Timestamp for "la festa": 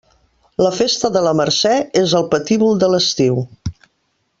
0.67-1.11